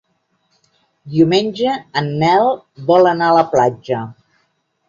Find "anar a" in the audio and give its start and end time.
3.13-3.37